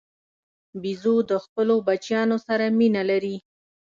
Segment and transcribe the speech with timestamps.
[0.81, 3.35] بیزو د خپلو بچیانو سره مینه لري.